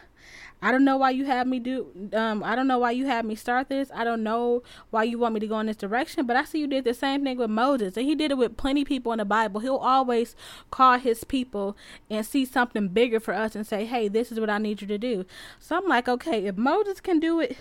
I 0.63 0.71
don't 0.71 0.85
know 0.85 0.95
why 0.95 1.09
you 1.09 1.25
have 1.25 1.45
me 1.45 1.59
do 1.59 2.09
um 2.13 2.41
I 2.41 2.55
don't 2.55 2.69
know 2.69 2.79
why 2.79 2.91
you 2.91 3.05
have 3.05 3.25
me 3.25 3.35
start 3.35 3.67
this. 3.67 3.91
I 3.93 4.05
don't 4.05 4.23
know 4.23 4.63
why 4.91 5.03
you 5.03 5.19
want 5.19 5.33
me 5.33 5.41
to 5.41 5.47
go 5.47 5.59
in 5.59 5.65
this 5.65 5.75
direction, 5.75 6.25
but 6.25 6.37
I 6.37 6.45
see 6.45 6.59
you 6.59 6.67
did 6.67 6.85
the 6.85 6.93
same 6.93 7.25
thing 7.25 7.37
with 7.37 7.49
Moses 7.49 7.97
and 7.97 8.05
he 8.05 8.15
did 8.15 8.31
it 8.31 8.37
with 8.37 8.55
plenty 8.55 8.85
people 8.85 9.11
in 9.11 9.17
the 9.17 9.25
Bible. 9.25 9.59
He'll 9.59 9.75
always 9.75 10.37
call 10.71 10.99
his 10.99 11.25
people 11.25 11.75
and 12.09 12.25
see 12.25 12.45
something 12.45 12.87
bigger 12.87 13.19
for 13.19 13.33
us 13.33 13.57
and 13.57 13.67
say, 13.67 13.83
"Hey, 13.83 14.07
this 14.07 14.31
is 14.31 14.39
what 14.39 14.49
I 14.49 14.57
need 14.57 14.81
you 14.81 14.87
to 14.87 14.97
do." 14.97 15.25
So 15.59 15.75
I'm 15.75 15.85
like, 15.85 16.07
"Okay, 16.07 16.45
if 16.45 16.55
Moses 16.55 17.01
can 17.01 17.19
do 17.19 17.41
it, 17.41 17.57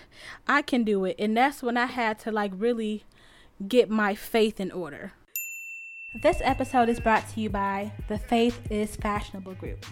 I 0.47 0.61
can 0.61 0.85
do 0.85 1.03
it." 1.03 1.17
And 1.19 1.35
that's 1.35 1.61
when 1.61 1.75
I 1.75 1.87
had 1.87 2.19
to 2.19 2.31
like 2.31 2.53
really 2.55 3.03
get 3.67 3.89
my 3.89 4.15
faith 4.15 4.61
in 4.61 4.71
order. 4.71 5.11
This 6.15 6.41
episode 6.43 6.89
is 6.89 6.99
brought 6.99 7.27
to 7.29 7.41
you 7.41 7.49
by 7.49 7.91
the 8.07 8.19
Faith 8.19 8.61
is 8.69 8.95
Fashionable 8.95 9.55
Group. 9.55 9.83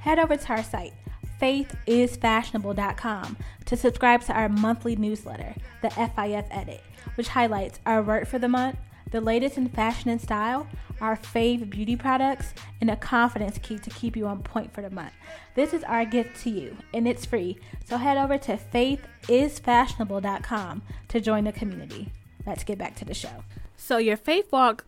Head 0.00 0.18
over 0.18 0.36
to 0.36 0.48
our 0.48 0.64
site, 0.64 0.94
faithisfashionable.com, 1.40 3.36
to 3.66 3.76
subscribe 3.76 4.22
to 4.22 4.32
our 4.32 4.48
monthly 4.48 4.96
newsletter, 4.96 5.54
the 5.80 5.90
FIF 5.90 6.46
Edit, 6.50 6.82
which 7.14 7.28
highlights 7.28 7.78
our 7.86 8.02
work 8.02 8.26
for 8.26 8.40
the 8.40 8.48
month, 8.48 8.78
the 9.12 9.20
latest 9.20 9.56
in 9.56 9.68
fashion 9.68 10.10
and 10.10 10.20
style, 10.20 10.66
our 11.00 11.16
fave 11.16 11.70
beauty 11.70 11.94
products, 11.94 12.52
and 12.80 12.90
a 12.90 12.96
confidence 12.96 13.56
key 13.58 13.78
to 13.78 13.90
keep 13.90 14.16
you 14.16 14.26
on 14.26 14.42
point 14.42 14.74
for 14.74 14.82
the 14.82 14.90
month. 14.90 15.12
This 15.54 15.72
is 15.72 15.84
our 15.84 16.04
gift 16.04 16.42
to 16.42 16.50
you, 16.50 16.76
and 16.92 17.06
it's 17.06 17.24
free. 17.24 17.60
So 17.84 17.96
head 17.96 18.18
over 18.18 18.38
to 18.38 18.56
faithisfashionable.com 18.56 20.82
to 21.08 21.20
join 21.20 21.44
the 21.44 21.52
community. 21.52 22.10
Let's 22.44 22.64
get 22.64 22.76
back 22.76 22.96
to 22.96 23.04
the 23.04 23.14
show. 23.14 23.44
So, 23.76 23.98
your 23.98 24.16
faith 24.16 24.50
walk 24.50 24.84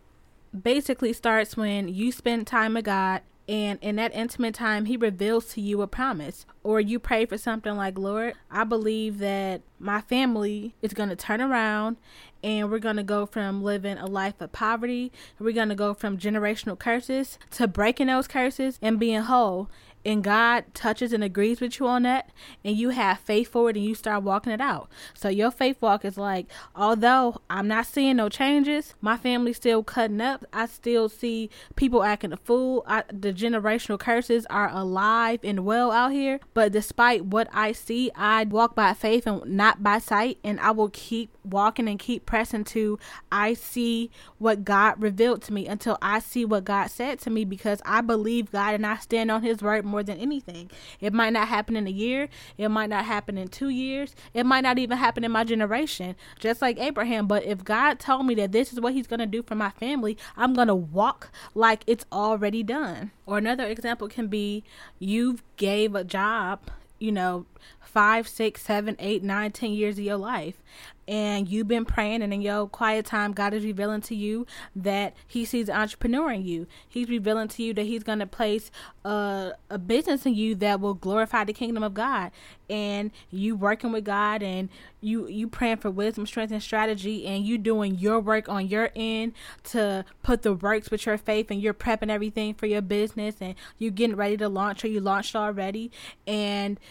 basically 0.63 1.13
starts 1.13 1.55
when 1.57 1.87
you 1.87 2.11
spend 2.11 2.47
time 2.47 2.73
with 2.73 2.85
God 2.85 3.21
and 3.49 3.79
in 3.81 3.95
that 3.95 4.13
intimate 4.13 4.53
time 4.53 4.85
he 4.85 4.97
reveals 4.97 5.45
to 5.53 5.61
you 5.61 5.81
a 5.81 5.87
promise 5.87 6.45
or 6.63 6.81
you 6.81 6.99
pray 6.99 7.25
for 7.25 7.37
something 7.37 7.75
like 7.77 7.97
lord 7.97 8.33
i 8.51 8.63
believe 8.63 9.19
that 9.19 9.61
my 9.79 10.01
family 10.01 10.75
is 10.81 10.93
going 10.93 11.09
to 11.09 11.15
turn 11.15 11.39
around 11.39 11.95
and 12.43 12.69
we're 12.69 12.79
going 12.79 12.97
to 12.97 13.03
go 13.03 13.25
from 13.25 13.63
living 13.63 13.97
a 13.97 14.05
life 14.05 14.39
of 14.41 14.51
poverty 14.51 15.11
we're 15.39 15.53
going 15.53 15.69
to 15.69 15.75
go 15.75 15.93
from 15.93 16.17
generational 16.17 16.77
curses 16.77 17.39
to 17.49 17.67
breaking 17.67 18.07
those 18.07 18.27
curses 18.27 18.77
and 18.81 18.99
being 18.99 19.21
whole 19.21 19.69
and 20.05 20.23
God 20.23 20.65
touches 20.73 21.11
and 21.13 21.23
agrees 21.23 21.59
with 21.59 21.79
you 21.79 21.87
on 21.87 22.03
that, 22.03 22.29
and 22.63 22.75
you 22.75 22.89
have 22.89 23.19
faith 23.19 23.49
for 23.49 23.69
it 23.69 23.75
and 23.75 23.85
you 23.85 23.95
start 23.95 24.23
walking 24.23 24.53
it 24.53 24.61
out. 24.61 24.89
So 25.13 25.29
your 25.29 25.51
faith 25.51 25.77
walk 25.81 26.05
is 26.05 26.17
like, 26.17 26.47
although 26.75 27.41
I'm 27.49 27.67
not 27.67 27.85
seeing 27.85 28.17
no 28.17 28.29
changes, 28.29 28.93
my 29.01 29.17
family's 29.17 29.57
still 29.57 29.83
cutting 29.83 30.21
up. 30.21 30.45
I 30.53 30.65
still 30.65 31.09
see 31.09 31.49
people 31.75 32.03
acting 32.03 32.33
a 32.33 32.37
fool. 32.37 32.83
I, 32.87 33.03
the 33.11 33.33
generational 33.33 33.99
curses 33.99 34.45
are 34.49 34.69
alive 34.71 35.39
and 35.43 35.65
well 35.65 35.91
out 35.91 36.11
here. 36.11 36.39
But 36.53 36.71
despite 36.71 37.25
what 37.25 37.47
I 37.51 37.71
see, 37.71 38.11
I 38.15 38.45
walk 38.45 38.75
by 38.75 38.93
faith 38.93 39.27
and 39.27 39.43
not 39.45 39.83
by 39.83 39.99
sight, 39.99 40.37
and 40.43 40.59
I 40.59 40.71
will 40.71 40.89
keep 40.89 41.35
walking 41.43 41.87
and 41.87 41.99
keep 41.99 42.25
pressing 42.25 42.63
to 42.65 42.99
I 43.31 43.53
see 43.53 44.11
what 44.37 44.63
God 44.63 45.01
revealed 45.01 45.41
to 45.43 45.53
me 45.53 45.67
until 45.67 45.97
I 46.01 46.19
see 46.19 46.45
what 46.45 46.65
God 46.65 46.87
said 46.87 47.19
to 47.19 47.29
me 47.29 47.45
because 47.45 47.81
I 47.85 48.01
believe 48.01 48.51
God 48.51 48.75
and 48.75 48.85
I 48.85 48.97
stand 48.97 49.31
on 49.31 49.43
his 49.43 49.61
word 49.61 49.85
more 49.87 50.03
than 50.03 50.17
anything. 50.17 50.69
It 50.99 51.13
might 51.13 51.33
not 51.33 51.47
happen 51.47 51.75
in 51.75 51.87
a 51.87 51.91
year, 51.91 52.29
it 52.57 52.69
might 52.69 52.89
not 52.89 53.05
happen 53.05 53.37
in 53.37 53.47
2 53.47 53.69
years, 53.69 54.15
it 54.33 54.45
might 54.45 54.61
not 54.61 54.77
even 54.77 54.97
happen 54.97 55.23
in 55.23 55.31
my 55.31 55.43
generation, 55.43 56.15
just 56.39 56.61
like 56.61 56.79
Abraham, 56.79 57.27
but 57.27 57.43
if 57.45 57.63
God 57.63 57.99
told 57.99 58.25
me 58.25 58.35
that 58.35 58.51
this 58.51 58.73
is 58.73 58.79
what 58.79 58.93
he's 58.93 59.07
going 59.07 59.19
to 59.19 59.25
do 59.25 59.43
for 59.43 59.55
my 59.55 59.69
family, 59.71 60.17
I'm 60.35 60.53
going 60.53 60.67
to 60.67 60.75
walk 60.75 61.31
like 61.55 61.83
it's 61.87 62.05
already 62.11 62.63
done. 62.63 63.11
Or 63.25 63.37
another 63.37 63.65
example 63.65 64.07
can 64.07 64.27
be 64.27 64.63
you've 64.99 65.43
gave 65.57 65.95
a 65.95 66.03
job 66.03 66.69
you 66.99 67.11
know, 67.11 67.45
five, 67.87 68.27
six, 68.27 68.61
seven, 68.61 68.95
eight, 68.99 69.23
nine, 69.23 69.51
ten 69.51 69.71
years 69.71 69.97
of 69.97 70.03
your 70.03 70.17
life. 70.17 70.61
And 71.09 71.47
you've 71.47 71.69
been 71.69 71.85
praying, 71.85 72.21
and 72.21 72.33
in 72.33 72.41
your 72.41 72.67
quiet 72.67 73.05
time, 73.05 73.31
God 73.31 73.53
is 73.53 73.63
revealing 73.63 74.01
to 74.01 74.15
you 74.15 74.45
that 74.75 75.15
He 75.25 75.45
sees 75.45 75.69
an 75.69 75.77
entrepreneur 75.77 76.31
in 76.31 76.43
you. 76.43 76.67
He's 76.85 77.07
revealing 77.07 77.47
to 77.47 77.63
you 77.63 77.73
that 77.75 77.85
He's 77.85 78.03
going 78.03 78.19
to 78.19 78.27
place 78.27 78.69
a, 79.05 79.53
a 79.69 79.77
business 79.77 80.25
in 80.25 80.35
you 80.35 80.53
that 80.55 80.81
will 80.81 80.95
glorify 80.95 81.45
the 81.45 81.53
kingdom 81.53 81.81
of 81.81 81.93
God. 81.93 82.31
And 82.69 83.11
you 83.31 83.55
working 83.55 83.93
with 83.93 84.03
God, 84.03 84.43
and 84.43 84.67
you 84.99 85.27
you 85.27 85.47
praying 85.47 85.77
for 85.77 85.89
wisdom, 85.89 86.25
strength, 86.25 86.51
and 86.51 86.61
strategy, 86.61 87.25
and 87.25 87.45
you 87.45 87.57
doing 87.57 87.95
your 87.95 88.19
work 88.19 88.49
on 88.49 88.67
your 88.67 88.89
end 88.93 89.31
to 89.65 90.03
put 90.23 90.41
the 90.41 90.53
works 90.53 90.91
with 90.91 91.05
your 91.05 91.17
faith, 91.17 91.49
and 91.49 91.61
you're 91.61 91.73
prepping 91.73 92.11
everything 92.11 92.53
for 92.53 92.65
your 92.65 92.81
business, 92.81 93.35
and 93.39 93.55
you 93.77 93.91
getting 93.91 94.17
ready 94.17 94.35
to 94.35 94.49
launch, 94.49 94.83
or 94.83 94.89
you 94.89 94.99
launched 94.99 95.37
already, 95.37 95.89
and 96.27 96.81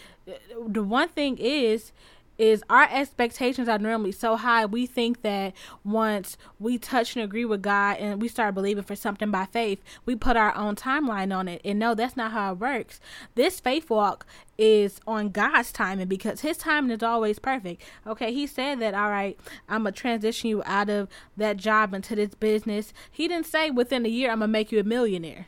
the 0.67 0.83
one 0.83 1.09
thing 1.09 1.37
is 1.37 1.91
is 2.37 2.63
our 2.69 2.87
expectations 2.91 3.67
are 3.67 3.79
normally 3.79 4.11
so 4.11 4.35
high 4.35 4.65
we 4.65 4.85
think 4.85 5.23
that 5.23 5.53
once 5.83 6.37
we 6.59 6.77
touch 6.77 7.15
and 7.15 7.25
agree 7.25 7.45
with 7.45 7.63
God 7.63 7.97
and 7.97 8.21
we 8.21 8.27
start 8.27 8.53
believing 8.53 8.83
for 8.83 8.95
something 8.95 9.31
by 9.31 9.45
faith, 9.45 9.81
we 10.05 10.15
put 10.15 10.37
our 10.37 10.55
own 10.55 10.75
timeline 10.75 11.35
on 11.35 11.47
it. 11.47 11.61
And 11.65 11.79
no, 11.79 11.95
that's 11.95 12.15
not 12.15 12.31
how 12.31 12.51
it 12.51 12.59
works. 12.59 12.99
This 13.33 13.59
faith 13.59 13.89
walk 13.89 14.25
is 14.57 14.99
on 15.07 15.29
God's 15.29 15.71
timing 15.71 16.07
because 16.07 16.41
his 16.41 16.57
timing 16.57 16.91
is 16.91 17.01
always 17.01 17.39
perfect. 17.39 17.81
Okay, 18.05 18.31
he 18.31 18.45
said 18.45 18.79
that 18.81 18.93
all 18.93 19.09
right, 19.09 19.35
I'm 19.67 19.81
gonna 19.81 19.93
transition 19.93 20.49
you 20.49 20.61
out 20.65 20.89
of 20.89 21.09
that 21.37 21.57
job 21.57 21.93
into 21.93 22.15
this 22.15 22.35
business. 22.35 22.93
He 23.09 23.27
didn't 23.27 23.47
say 23.47 23.71
within 23.71 24.05
a 24.05 24.09
year 24.09 24.31
I'm 24.31 24.39
gonna 24.39 24.51
make 24.51 24.71
you 24.71 24.79
a 24.79 24.83
millionaire. 24.83 25.47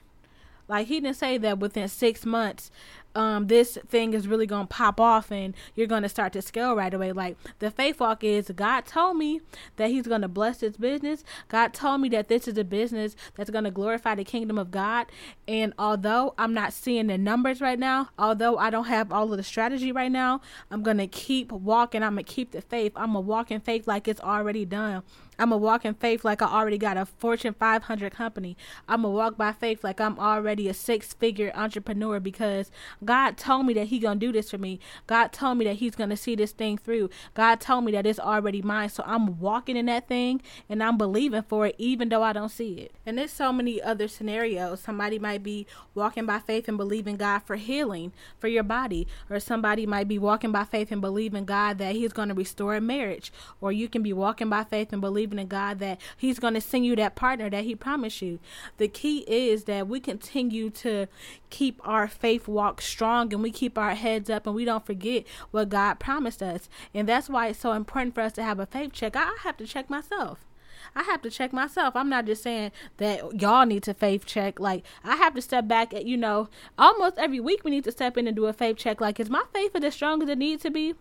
Like 0.67 0.87
he 0.87 0.99
didn't 0.99 1.17
say 1.17 1.37
that 1.39 1.57
within 1.57 1.87
six 1.87 2.25
months 2.25 2.69
um, 3.15 3.47
this 3.47 3.77
thing 3.87 4.13
is 4.13 4.27
really 4.27 4.45
going 4.45 4.67
to 4.67 4.73
pop 4.73 4.99
off 4.99 5.31
and 5.31 5.55
you're 5.75 5.87
going 5.87 6.03
to 6.03 6.09
start 6.09 6.33
to 6.33 6.41
scale 6.41 6.75
right 6.75 6.93
away. 6.93 7.11
Like 7.11 7.37
the 7.59 7.71
faith 7.71 7.99
walk 7.99 8.23
is 8.23 8.51
God 8.55 8.85
told 8.85 9.17
me 9.17 9.41
that 9.77 9.89
He's 9.89 10.07
going 10.07 10.21
to 10.21 10.27
bless 10.27 10.59
this 10.59 10.77
business. 10.77 11.23
God 11.47 11.73
told 11.73 12.01
me 12.01 12.09
that 12.09 12.27
this 12.27 12.47
is 12.47 12.57
a 12.57 12.63
business 12.63 13.15
that's 13.35 13.49
going 13.49 13.63
to 13.63 13.71
glorify 13.71 14.15
the 14.15 14.23
kingdom 14.23 14.57
of 14.57 14.71
God. 14.71 15.07
And 15.47 15.73
although 15.79 16.33
I'm 16.37 16.53
not 16.53 16.73
seeing 16.73 17.07
the 17.07 17.17
numbers 17.17 17.61
right 17.61 17.79
now, 17.79 18.09
although 18.17 18.57
I 18.57 18.69
don't 18.69 18.85
have 18.85 19.11
all 19.11 19.31
of 19.31 19.37
the 19.37 19.43
strategy 19.43 19.91
right 19.91 20.11
now, 20.11 20.41
I'm 20.69 20.83
going 20.83 20.97
to 20.97 21.07
keep 21.07 21.51
walking. 21.51 22.03
I'm 22.03 22.13
going 22.13 22.25
to 22.25 22.31
keep 22.31 22.51
the 22.51 22.61
faith. 22.61 22.93
I'm 22.95 23.13
going 23.13 23.25
to 23.25 23.29
walk 23.29 23.51
in 23.51 23.61
faith 23.61 23.87
like 23.87 24.07
it's 24.07 24.21
already 24.21 24.65
done. 24.65 25.03
I'm 25.39 25.49
going 25.49 25.61
to 25.61 25.65
walk 25.65 25.85
in 25.85 25.93
faith 25.93 26.25
like 26.25 26.41
I 26.41 26.47
already 26.47 26.77
got 26.77 26.97
a 26.97 27.05
Fortune 27.05 27.55
500 27.57 28.13
company. 28.13 28.57
I'm 28.87 29.03
going 29.03 29.13
to 29.13 29.17
walk 29.17 29.37
by 29.37 29.53
faith 29.53 29.83
like 29.83 30.01
I'm 30.01 30.19
already 30.19 30.67
a 30.67 30.73
six 30.73 31.13
figure 31.13 31.51
entrepreneur 31.55 32.19
because 32.19 32.71
God 33.03 33.37
told 33.37 33.65
me 33.65 33.73
that 33.75 33.87
He 33.87 33.99
going 33.99 34.19
to 34.19 34.25
do 34.25 34.31
this 34.31 34.51
for 34.51 34.57
me. 34.57 34.79
God 35.07 35.31
told 35.31 35.57
me 35.57 35.65
that 35.65 35.77
He's 35.77 35.95
going 35.95 36.09
to 36.09 36.17
see 36.17 36.35
this 36.35 36.51
thing 36.51 36.77
through. 36.77 37.09
God 37.33 37.59
told 37.59 37.85
me 37.85 37.91
that 37.93 38.05
it's 38.05 38.19
already 38.19 38.61
mine. 38.61 38.89
So 38.89 39.03
I'm 39.05 39.39
walking 39.39 39.77
in 39.77 39.85
that 39.87 40.07
thing 40.07 40.41
and 40.67 40.83
I'm 40.83 40.97
believing 40.97 41.43
for 41.43 41.67
it 41.67 41.75
even 41.77 42.09
though 42.09 42.23
I 42.23 42.33
don't 42.33 42.49
see 42.49 42.73
it. 42.73 42.93
And 43.05 43.17
there's 43.17 43.31
so 43.31 43.53
many 43.53 43.81
other 43.81 44.07
scenarios. 44.07 44.81
Somebody 44.81 45.19
might 45.19 45.43
be 45.43 45.65
walking 45.95 46.25
by 46.25 46.39
faith 46.39 46.67
and 46.67 46.77
believing 46.77 47.15
God 47.15 47.39
for 47.39 47.55
healing 47.55 48.11
for 48.39 48.47
your 48.47 48.63
body, 48.63 49.07
or 49.29 49.39
somebody 49.39 49.85
might 49.85 50.07
be 50.07 50.17
walking 50.17 50.51
by 50.51 50.63
faith 50.63 50.91
and 50.91 51.01
believing 51.01 51.45
God 51.45 51.77
that 51.77 51.95
He's 51.95 52.13
going 52.13 52.29
to 52.29 52.33
restore 52.33 52.75
a 52.75 52.81
marriage, 52.81 53.31
or 53.61 53.71
you 53.71 53.87
can 53.87 54.01
be 54.01 54.13
walking 54.13 54.49
by 54.49 54.63
faith 54.63 54.91
and 54.91 55.01
believing 55.01 55.28
believing 55.29 55.43
in 55.43 55.47
God 55.47 55.79
that 55.79 55.99
He's 56.17 56.39
going 56.39 56.53
to 56.53 56.61
send 56.61 56.85
you 56.85 56.95
that 56.97 57.15
partner 57.15 57.49
that 57.49 57.63
He 57.63 57.75
promised 57.75 58.21
you. 58.21 58.39
The 58.77 58.87
key 58.87 59.19
is 59.27 59.65
that 59.65 59.87
we 59.87 59.99
continue 59.99 60.69
to 60.71 61.07
keep 61.49 61.79
our 61.87 62.07
faith 62.07 62.47
walk 62.47 62.81
strong 62.81 63.33
and 63.33 63.41
we 63.43 63.51
keep 63.51 63.77
our 63.77 63.95
heads 63.95 64.29
up 64.29 64.45
and 64.45 64.55
we 64.55 64.65
don't 64.65 64.85
forget 64.85 65.25
what 65.51 65.69
God 65.69 65.99
promised 65.99 66.41
us. 66.41 66.69
And 66.93 67.07
that's 67.07 67.29
why 67.29 67.47
it's 67.47 67.59
so 67.59 67.73
important 67.73 68.15
for 68.15 68.21
us 68.21 68.33
to 68.33 68.43
have 68.43 68.59
a 68.59 68.65
faith 68.65 68.93
check. 68.93 69.15
I 69.15 69.37
have 69.43 69.57
to 69.57 69.67
check 69.67 69.89
myself. 69.89 70.48
I 70.95 71.03
have 71.03 71.21
to 71.23 71.29
check 71.29 71.53
myself. 71.53 71.95
I'm 71.95 72.09
not 72.09 72.25
just 72.25 72.43
saying 72.43 72.71
that 72.97 73.41
y'all 73.41 73.65
need 73.65 73.83
to 73.83 73.93
faith 73.93 74.25
check. 74.25 74.59
Like 74.59 74.85
I 75.03 75.15
have 75.15 75.33
to 75.35 75.41
step 75.41 75.67
back 75.67 75.93
at 75.93 76.05
you 76.05 76.17
know, 76.17 76.49
almost 76.77 77.17
every 77.17 77.39
week 77.39 77.63
we 77.63 77.71
need 77.71 77.83
to 77.85 77.91
step 77.91 78.17
in 78.17 78.27
and 78.27 78.35
do 78.35 78.45
a 78.45 78.53
faith 78.53 78.77
check. 78.77 79.01
Like 79.01 79.19
is 79.19 79.29
my 79.29 79.43
faith 79.53 79.75
as 79.75 79.93
strong 79.93 80.21
as 80.23 80.29
it 80.29 80.37
needs 80.37 80.63
to 80.63 80.71
be? 80.71 80.95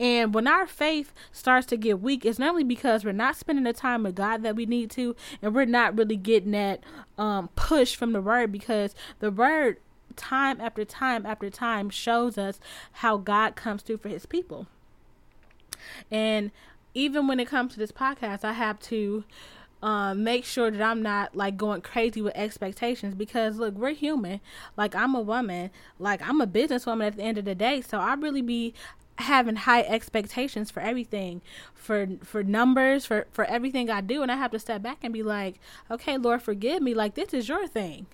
And 0.00 0.34
when 0.34 0.46
our 0.46 0.66
faith 0.66 1.12
starts 1.32 1.66
to 1.68 1.76
get 1.76 2.00
weak, 2.00 2.24
it's 2.24 2.38
normally 2.38 2.64
because 2.64 3.04
we're 3.04 3.12
not 3.12 3.36
spending 3.36 3.64
the 3.64 3.72
time 3.72 4.02
with 4.02 4.14
God 4.14 4.42
that 4.42 4.56
we 4.56 4.66
need 4.66 4.90
to, 4.92 5.14
and 5.42 5.54
we're 5.54 5.66
not 5.66 5.96
really 5.96 6.16
getting 6.16 6.52
that 6.52 6.80
um 7.18 7.48
push 7.54 7.94
from 7.94 8.12
the 8.12 8.20
word 8.20 8.50
because 8.50 8.94
the 9.20 9.30
word 9.30 9.78
time 10.16 10.60
after 10.60 10.84
time 10.84 11.26
after 11.26 11.50
time 11.50 11.90
shows 11.90 12.38
us 12.38 12.60
how 12.92 13.16
God 13.16 13.56
comes 13.56 13.82
through 13.82 13.98
for 13.98 14.08
his 14.08 14.26
people. 14.26 14.66
And 16.10 16.50
even 16.94 17.26
when 17.26 17.40
it 17.40 17.48
comes 17.48 17.72
to 17.74 17.78
this 17.78 17.92
podcast, 17.92 18.44
I 18.44 18.52
have 18.52 18.78
to 18.80 19.24
um, 19.82 20.24
make 20.24 20.46
sure 20.46 20.70
that 20.70 20.80
I'm 20.80 21.02
not 21.02 21.36
like 21.36 21.56
going 21.58 21.82
crazy 21.82 22.22
with 22.22 22.34
expectations 22.36 23.14
because 23.14 23.58
look, 23.58 23.74
we're 23.74 23.90
human. 23.90 24.40
Like 24.76 24.94
I'm 24.94 25.14
a 25.14 25.20
woman, 25.20 25.70
like 25.98 26.26
I'm 26.26 26.40
a 26.40 26.46
businesswoman 26.46 27.08
at 27.08 27.16
the 27.16 27.22
end 27.22 27.36
of 27.36 27.44
the 27.44 27.54
day, 27.54 27.82
so 27.82 27.98
I 27.98 28.14
really 28.14 28.40
be 28.40 28.72
having 29.18 29.56
high 29.56 29.82
expectations 29.82 30.70
for 30.70 30.80
everything 30.80 31.40
for 31.74 32.08
for 32.24 32.42
numbers 32.42 33.04
for 33.04 33.26
for 33.30 33.44
everything 33.44 33.90
I 33.90 34.00
do. 34.00 34.22
And 34.22 34.32
I 34.32 34.36
have 34.36 34.50
to 34.52 34.58
step 34.58 34.82
back 34.82 34.98
and 35.02 35.12
be 35.12 35.22
like 35.22 35.56
okay 35.90 36.16
Lord 36.16 36.42
forgive 36.42 36.80
me. 36.80 36.94
Like 36.94 37.14
this 37.14 37.34
is 37.34 37.48
your 37.48 37.68
thing 37.68 38.06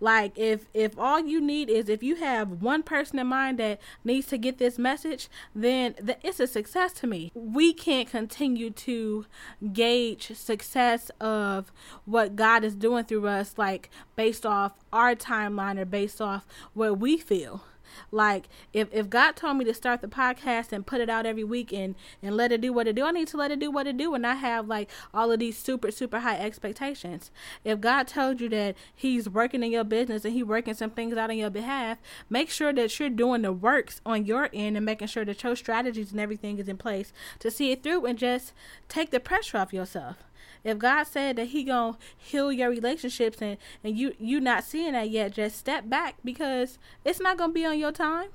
like 0.00 0.38
if 0.38 0.66
if 0.74 0.98
all 0.98 1.20
you 1.20 1.40
need 1.40 1.68
is 1.68 1.88
if 1.88 2.02
you 2.02 2.16
have 2.16 2.62
one 2.62 2.82
person 2.82 3.18
in 3.18 3.26
mind 3.26 3.58
that 3.58 3.80
needs 4.04 4.26
to 4.28 4.38
get 4.38 4.58
this 4.58 4.78
message, 4.78 5.28
then 5.54 5.94
the, 6.00 6.16
it's 6.22 6.40
a 6.40 6.46
success 6.46 6.92
to 6.94 7.06
me. 7.06 7.32
We 7.34 7.72
can't 7.72 8.08
continue 8.08 8.70
to 8.70 9.26
gauge 9.72 10.36
success 10.36 11.10
of 11.20 11.72
what 12.04 12.36
God 12.36 12.64
is 12.64 12.74
doing 12.74 13.04
through 13.04 13.26
us 13.26 13.54
like 13.56 13.90
based 14.16 14.46
off 14.46 14.72
our 14.92 15.14
timeline 15.14 15.78
or 15.78 15.84
based 15.84 16.20
off 16.20 16.46
what 16.74 16.98
we 16.98 17.16
feel. 17.16 17.62
Like 18.10 18.48
if 18.72 18.88
if 18.92 19.10
God 19.10 19.36
told 19.36 19.56
me 19.56 19.64
to 19.64 19.74
start 19.74 20.00
the 20.00 20.08
podcast 20.08 20.72
and 20.72 20.86
put 20.86 21.00
it 21.00 21.08
out 21.08 21.26
every 21.26 21.44
week 21.44 21.72
and 21.72 21.94
and 22.22 22.36
let 22.36 22.52
it 22.52 22.60
do 22.60 22.72
what 22.72 22.88
it 22.88 22.96
do, 22.96 23.04
I 23.04 23.10
need 23.10 23.28
to 23.28 23.36
let 23.36 23.50
it 23.50 23.58
do 23.58 23.70
what 23.70 23.86
it 23.86 23.96
do 23.96 24.14
and 24.14 24.22
not 24.22 24.38
have 24.38 24.66
like 24.68 24.90
all 25.12 25.30
of 25.32 25.40
these 25.40 25.58
super 25.58 25.90
super 25.90 26.20
high 26.20 26.38
expectations. 26.38 27.30
If 27.64 27.80
God 27.80 28.08
told 28.08 28.40
you 28.40 28.48
that 28.50 28.76
He's 28.94 29.28
working 29.28 29.62
in 29.62 29.70
your 29.70 29.84
business 29.84 30.24
and 30.24 30.34
He 30.34 30.42
working 30.42 30.74
some 30.74 30.90
things 30.90 31.16
out 31.16 31.30
on 31.30 31.36
your 31.36 31.50
behalf, 31.50 31.98
make 32.30 32.50
sure 32.50 32.72
that 32.72 32.98
you're 32.98 33.10
doing 33.10 33.42
the 33.42 33.52
works 33.52 34.00
on 34.06 34.24
your 34.24 34.48
end 34.52 34.76
and 34.76 34.86
making 34.86 35.08
sure 35.08 35.24
that 35.24 35.42
your 35.42 35.56
strategies 35.56 36.12
and 36.12 36.20
everything 36.20 36.58
is 36.58 36.68
in 36.68 36.76
place 36.76 37.12
to 37.38 37.50
see 37.50 37.72
it 37.72 37.82
through 37.82 38.06
and 38.06 38.18
just 38.18 38.52
take 38.88 39.10
the 39.10 39.20
pressure 39.20 39.58
off 39.58 39.72
yourself. 39.72 40.27
If 40.64 40.78
God 40.78 41.04
said 41.04 41.36
that 41.36 41.48
He 41.48 41.64
gonna 41.64 41.98
heal 42.16 42.52
your 42.52 42.70
relationships 42.70 43.40
and 43.40 43.56
and 43.82 43.96
you 43.96 44.14
you 44.18 44.40
not 44.40 44.64
seeing 44.64 44.92
that 44.92 45.10
yet, 45.10 45.34
just 45.34 45.56
step 45.56 45.88
back 45.88 46.16
because 46.24 46.78
it's 47.04 47.20
not 47.20 47.38
gonna 47.38 47.52
be 47.52 47.64
on 47.64 47.78
your 47.78 47.92
time. 47.92 48.28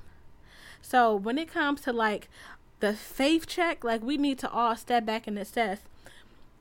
So 0.82 1.14
when 1.14 1.38
it 1.38 1.52
comes 1.52 1.80
to 1.82 1.92
like 1.92 2.28
the 2.80 2.94
faith 2.94 3.46
check, 3.46 3.84
like 3.84 4.02
we 4.02 4.16
need 4.16 4.38
to 4.40 4.50
all 4.50 4.76
step 4.76 5.06
back 5.06 5.26
and 5.26 5.38
assess 5.38 5.80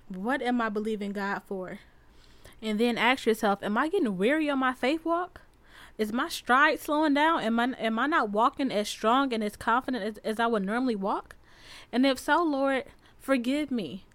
what 0.08 0.41
am 0.41 0.62
I 0.62 0.70
believing 0.70 1.12
God 1.12 1.41
for? 1.46 1.79
And 2.62 2.79
then 2.79 2.98
ask 2.98 3.25
yourself, 3.25 3.62
am 3.62 3.77
I 3.77 3.89
getting 3.89 4.17
weary 4.17 4.50
on 4.50 4.60
my 4.60 4.74
faith 4.74 5.03
walk? 5.05 5.41
Is 5.98 6.12
my 6.12 6.29
stride 6.29 6.79
slowing 6.79 7.13
down? 7.13 7.41
Am 7.41 7.60
I 7.60 7.74
am 7.77 8.00
I 8.00 8.08
not 8.08 8.29
walking 8.29 8.72
as 8.72 8.89
strong 8.89 9.34
and 9.34 9.43
as 9.43 9.55
confident 9.55 10.03
as, 10.03 10.17
as 10.20 10.39
I 10.39 10.48
would 10.48 10.65
normally 10.65 10.96
walk? 10.96 11.36
And 11.91 12.05
if 12.05 12.17
so, 12.17 12.41
Lord, 12.43 12.86
forgive 13.20 13.70
me 13.70 14.05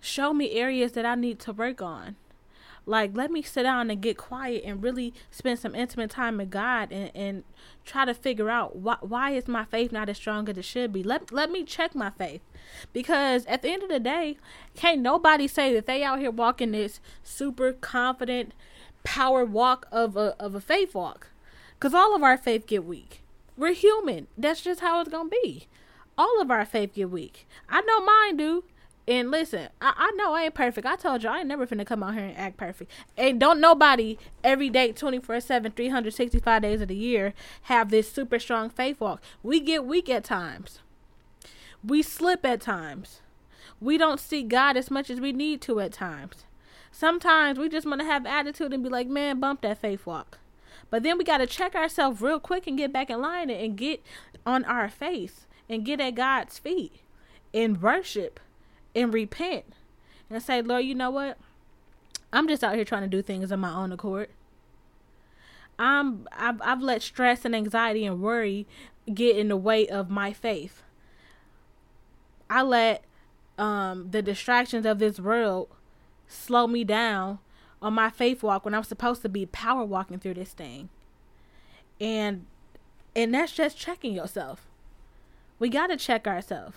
show 0.00 0.32
me 0.32 0.52
areas 0.52 0.92
that 0.92 1.06
I 1.06 1.14
need 1.14 1.38
to 1.40 1.52
work 1.52 1.82
on. 1.82 2.16
Like, 2.86 3.14
let 3.14 3.30
me 3.30 3.42
sit 3.42 3.64
down 3.64 3.90
and 3.90 4.00
get 4.00 4.16
quiet 4.16 4.64
and 4.64 4.82
really 4.82 5.12
spend 5.30 5.58
some 5.58 5.74
intimate 5.74 6.10
time 6.10 6.38
with 6.38 6.50
God 6.50 6.90
and, 6.90 7.10
and 7.14 7.44
try 7.84 8.04
to 8.04 8.14
figure 8.14 8.50
out 8.50 8.76
why, 8.76 8.96
why 9.00 9.30
is 9.30 9.46
my 9.46 9.64
faith 9.64 9.92
not 9.92 10.08
as 10.08 10.16
strong 10.16 10.48
as 10.48 10.56
it 10.56 10.64
should 10.64 10.92
be. 10.92 11.02
Let, 11.02 11.30
let 11.30 11.50
me 11.50 11.62
check 11.64 11.94
my 11.94 12.10
faith. 12.10 12.40
Because 12.92 13.46
at 13.46 13.62
the 13.62 13.70
end 13.70 13.82
of 13.82 13.90
the 13.90 14.00
day, 14.00 14.38
can't 14.74 15.02
nobody 15.02 15.46
say 15.46 15.72
that 15.74 15.86
they 15.86 16.02
out 16.02 16.18
here 16.18 16.30
walking 16.30 16.72
this 16.72 17.00
super 17.22 17.72
confident 17.72 18.52
power 19.04 19.44
walk 19.44 19.86
of 19.92 20.16
a, 20.16 20.34
of 20.40 20.54
a 20.54 20.60
faith 20.60 20.94
walk. 20.94 21.28
Because 21.78 21.94
all 21.94 22.14
of 22.16 22.22
our 22.22 22.36
faith 22.36 22.66
get 22.66 22.84
weak. 22.84 23.22
We're 23.56 23.72
human. 23.72 24.26
That's 24.36 24.62
just 24.62 24.80
how 24.80 25.00
it's 25.00 25.10
going 25.10 25.30
to 25.30 25.36
be. 25.42 25.66
All 26.16 26.40
of 26.40 26.50
our 26.50 26.64
faith 26.64 26.94
get 26.94 27.10
weak. 27.10 27.46
I 27.68 27.82
know 27.82 28.04
mine 28.04 28.36
do 28.36 28.64
And 29.08 29.30
listen, 29.30 29.68
I, 29.80 29.92
I 29.96 30.10
know 30.16 30.34
I 30.34 30.44
ain't 30.44 30.54
perfect. 30.54 30.86
I 30.86 30.96
told 30.96 31.22
you 31.22 31.30
I 31.30 31.38
ain't 31.38 31.48
never 31.48 31.66
finna 31.66 31.86
come 31.86 32.02
out 32.02 32.14
here 32.14 32.24
and 32.24 32.36
act 32.36 32.56
perfect. 32.56 32.90
And 33.16 33.40
don't 33.40 33.60
nobody 33.60 34.18
every 34.44 34.68
day, 34.70 34.92
24 34.92 35.40
7, 35.40 35.72
365 35.72 36.62
days 36.62 36.80
of 36.80 36.88
the 36.88 36.94
year, 36.94 37.34
have 37.62 37.90
this 37.90 38.10
super 38.10 38.38
strong 38.38 38.70
faith 38.70 39.00
walk. 39.00 39.22
We 39.42 39.60
get 39.60 39.84
weak 39.84 40.08
at 40.08 40.24
times, 40.24 40.80
we 41.84 42.02
slip 42.02 42.44
at 42.44 42.60
times. 42.60 43.20
We 43.80 43.96
don't 43.96 44.20
see 44.20 44.42
God 44.42 44.76
as 44.76 44.90
much 44.90 45.08
as 45.08 45.20
we 45.20 45.32
need 45.32 45.62
to 45.62 45.80
at 45.80 45.92
times. 45.92 46.44
Sometimes 46.92 47.58
we 47.58 47.70
just 47.70 47.86
want 47.86 48.00
to 48.00 48.06
have 48.06 48.26
attitude 48.26 48.74
and 48.74 48.82
be 48.82 48.90
like, 48.90 49.08
man, 49.08 49.40
bump 49.40 49.62
that 49.62 49.78
faith 49.78 50.04
walk. 50.04 50.38
But 50.90 51.02
then 51.02 51.16
we 51.16 51.24
got 51.24 51.38
to 51.38 51.46
check 51.46 51.74
ourselves 51.74 52.20
real 52.20 52.40
quick 52.40 52.66
and 52.66 52.76
get 52.76 52.92
back 52.92 53.08
in 53.08 53.22
line 53.22 53.48
and 53.48 53.76
get 53.76 54.02
on 54.44 54.64
our 54.66 54.90
face 54.90 55.46
and 55.68 55.84
get 55.84 56.00
at 56.00 56.16
God's 56.16 56.58
feet 56.58 57.00
and 57.54 57.80
worship 57.80 58.40
and 58.94 59.12
repent 59.12 59.64
and 60.28 60.42
say, 60.42 60.62
Lord, 60.62 60.84
you 60.84 60.94
know 60.94 61.10
what? 61.10 61.38
I'm 62.32 62.48
just 62.48 62.62
out 62.62 62.74
here 62.74 62.84
trying 62.84 63.02
to 63.02 63.08
do 63.08 63.22
things 63.22 63.50
on 63.50 63.60
my 63.60 63.74
own 63.74 63.92
accord. 63.92 64.28
I'm 65.78 66.28
I've, 66.32 66.60
I've 66.62 66.82
let 66.82 67.02
stress 67.02 67.44
and 67.44 67.56
anxiety 67.56 68.04
and 68.04 68.20
worry 68.20 68.66
get 69.12 69.36
in 69.36 69.48
the 69.48 69.56
way 69.56 69.88
of 69.88 70.10
my 70.10 70.32
faith. 70.32 70.82
I 72.48 72.62
let 72.62 73.04
um, 73.58 74.10
the 74.10 74.22
distractions 74.22 74.84
of 74.86 74.98
this 74.98 75.18
world 75.18 75.68
slow 76.28 76.66
me 76.66 76.84
down 76.84 77.38
on 77.82 77.94
my 77.94 78.10
faith 78.10 78.42
walk 78.42 78.64
when 78.64 78.74
I'm 78.74 78.84
supposed 78.84 79.22
to 79.22 79.28
be 79.28 79.46
power 79.46 79.84
walking 79.84 80.18
through 80.18 80.34
this 80.34 80.52
thing. 80.52 80.90
And 82.00 82.46
and 83.16 83.34
that's 83.34 83.52
just 83.52 83.76
checking 83.76 84.12
yourself. 84.12 84.66
We 85.58 85.68
got 85.68 85.88
to 85.88 85.96
check 85.96 86.26
ourselves. 86.26 86.76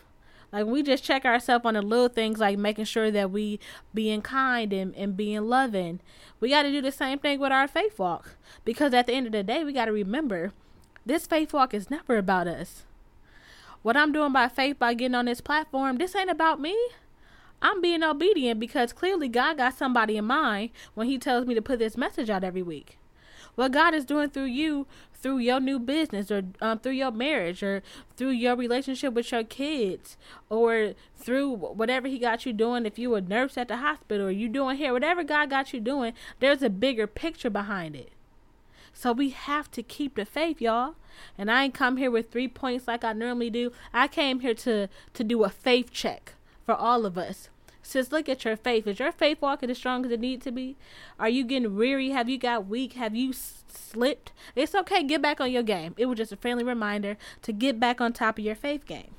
Like 0.53 0.67
we 0.67 0.83
just 0.83 1.03
check 1.03 1.25
ourselves 1.25 1.65
on 1.65 1.74
the 1.74 1.81
little 1.81 2.10
things 2.10 2.39
like 2.39 2.60
making 2.60 2.86
sure 2.86 3.10
that 3.10 3.31
we 3.31 3.60
being 3.91 4.22
kind 4.22 4.72
and, 4.72 4.95
and 4.95 5.17
being 5.17 5.50
loving. 5.50 6.00
We 6.39 6.50
got 6.50 6.63
to 6.63 6.72
do 6.72 6.79
the 6.79 6.91
same 6.91 7.17
thing 7.17 7.39
with 7.39 7.51
our 7.51 7.67
faith 7.67 7.98
walk. 7.98 8.36
Because 8.63 8.93
at 8.93 9.07
the 9.07 9.13
end 9.13 9.25
of 9.25 9.31
the 9.31 9.41
day, 9.41 9.63
we 9.63 9.74
got 9.74 9.86
to 9.86 9.91
remember 9.91 10.53
this 11.07 11.25
faith 11.25 11.53
walk 11.53 11.74
is 11.74 11.89
never 11.89 12.17
about 12.17 12.48
us. 12.48 12.83
What 13.81 13.98
I'm 13.98 14.12
doing 14.12 14.31
by 14.31 14.48
faith 14.48 14.77
by 14.77 14.93
getting 14.93 15.15
on 15.15 15.25
this 15.25 15.41
platform, 15.41 15.98
this 15.98 16.15
ain't 16.15 16.29
about 16.29 16.62
me. 16.62 16.77
I'm 17.60 17.81
being 17.81 18.03
obedient 18.03 18.60
because 18.60 18.93
clearly 18.93 19.29
God 19.29 19.57
got 19.57 19.74
somebody 19.74 20.17
in 20.17 20.25
mind 20.25 20.69
when 20.93 21.07
He 21.07 21.17
tells 21.17 21.48
me 21.48 21.55
to 21.55 21.62
put 21.63 21.79
this 21.79 21.98
message 21.98 22.29
out 22.29 22.43
every 22.43 22.62
week. 22.62 23.00
What 23.55 23.72
God 23.72 23.93
is 23.93 24.05
doing 24.05 24.29
through 24.29 24.45
you 24.45 24.88
through 25.24 25.38
your 25.38 25.62
new 25.62 25.79
business 25.79 26.29
or 26.29 26.43
um, 26.60 26.79
through 26.79 26.91
your 26.91 27.12
marriage 27.12 27.63
or 27.63 27.81
through 28.17 28.31
your 28.31 28.57
relationship 28.57 29.13
with 29.13 29.31
your 29.31 29.45
kids 29.45 30.17
or 30.50 30.93
through 31.15 31.50
whatever 31.55 32.10
he 32.10 32.19
got 32.19 32.45
you 32.45 32.51
doing. 32.51 32.86
If 32.86 33.00
you 33.00 33.15
a 33.15 33.22
nurse 33.22 33.57
at 33.57 33.69
the 33.69 33.77
hospital 33.77 34.27
or 34.27 34.31
you 34.31 34.50
doing 34.50 34.75
here 34.77 34.91
whatever 34.91 35.24
god 35.24 35.50
got 35.50 35.72
you 35.74 35.79
doing 35.79 36.13
there's 36.41 36.62
a 36.62 36.69
bigger 36.69 37.07
picture 37.07 37.50
behind 37.50 37.95
it. 37.95 38.12
So 38.91 39.13
we 39.13 39.29
have 39.29 39.72
to 39.72 39.81
keep 39.81 40.15
the 40.15 40.25
faith 40.25 40.60
y'all. 40.60 40.95
And 41.38 41.50
i 41.50 41.63
ain't 41.63 41.74
come 41.74 41.95
here 41.95 42.12
with 42.12 42.29
three 42.29 42.50
points 42.50 42.88
like 42.88 43.05
i 43.05 43.13
normally 43.13 43.50
do. 43.50 43.72
I 43.93 44.10
came 44.10 44.41
here 44.41 44.55
to 44.55 44.89
to 45.13 45.24
do 45.24 45.45
a 45.45 45.50
faith 45.50 45.89
check 45.91 46.33
for 46.65 46.75
all 46.75 47.05
of 47.05 47.17
us 47.17 47.50
Sis, 47.84 48.12
look 48.12 48.30
at 48.30 48.46
your 48.46 48.56
faith. 48.56 48.88
Is 48.88 49.00
your 49.00 49.12
faith 49.12 49.40
walking 49.42 49.70
as 49.70 49.78
strong 49.78 50.06
as 50.06 50.12
it 50.12 50.20
needs 50.20 50.46
to 50.46 50.52
be? 50.52 50.78
Are 51.20 51.30
you 51.30 51.44
getting 51.44 51.75
weary? 51.75 52.10
Have 52.10 52.30
you 52.30 52.38
got 52.38 52.66
weak? 52.66 52.94
Have 52.94 53.13
you 53.16 53.34
slipped? 53.34 54.32
It's 54.56 54.74
okay. 54.74 55.04
Get 55.04 55.22
back 55.22 55.42
on 55.42 55.52
your 55.52 55.63
game. 55.63 55.94
It 55.98 56.06
was 56.06 56.18
just 56.18 56.32
a 56.32 56.38
friendly 56.38 56.63
reminder 56.63 57.18
to 57.44 57.52
get 57.52 57.80
back 57.80 58.00
on 58.00 58.13
top 58.13 58.40
of 58.40 58.46
your 58.46 58.56
faith 58.56 58.86
game. 58.86 59.13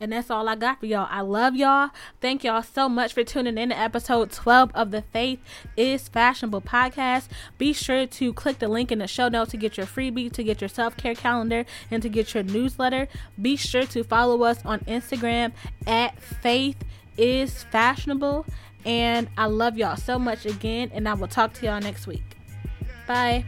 And 0.00 0.12
that's 0.12 0.30
all 0.30 0.48
I 0.48 0.54
got 0.54 0.80
for 0.80 0.86
y'all. 0.86 1.08
I 1.10 1.22
love 1.22 1.56
y'all. 1.56 1.90
Thank 2.20 2.44
y'all 2.44 2.62
so 2.62 2.88
much 2.88 3.12
for 3.12 3.24
tuning 3.24 3.58
in 3.58 3.70
to 3.70 3.78
episode 3.78 4.30
12 4.30 4.70
of 4.74 4.92
the 4.92 5.02
Faith 5.02 5.40
is 5.76 6.08
Fashionable 6.08 6.60
podcast. 6.60 7.26
Be 7.58 7.72
sure 7.72 8.06
to 8.06 8.32
click 8.32 8.60
the 8.60 8.68
link 8.68 8.92
in 8.92 9.00
the 9.00 9.08
show 9.08 9.28
notes 9.28 9.50
to 9.50 9.56
get 9.56 9.76
your 9.76 9.86
freebie, 9.86 10.32
to 10.32 10.44
get 10.44 10.60
your 10.60 10.68
self 10.68 10.96
care 10.96 11.16
calendar, 11.16 11.64
and 11.90 12.00
to 12.02 12.08
get 12.08 12.32
your 12.32 12.44
newsletter. 12.44 13.08
Be 13.40 13.56
sure 13.56 13.86
to 13.86 14.04
follow 14.04 14.42
us 14.44 14.64
on 14.64 14.80
Instagram 14.80 15.52
at 15.86 16.20
Faith 16.22 16.76
is 17.18 17.64
fashionable. 17.64 18.46
And 18.84 19.28
I 19.36 19.46
love 19.46 19.76
y'all 19.76 19.96
so 19.96 20.18
much 20.18 20.46
again. 20.46 20.90
And 20.94 21.08
I 21.08 21.14
will 21.14 21.28
talk 21.28 21.52
to 21.54 21.66
y'all 21.66 21.80
next 21.80 22.06
week. 22.06 22.22
Bye. 23.06 23.44